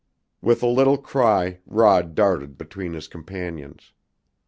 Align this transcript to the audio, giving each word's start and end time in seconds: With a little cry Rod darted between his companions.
With 0.41 0.63
a 0.63 0.67
little 0.67 0.97
cry 0.97 1.59
Rod 1.67 2.15
darted 2.15 2.57
between 2.57 2.93
his 2.93 3.07
companions. 3.07 3.91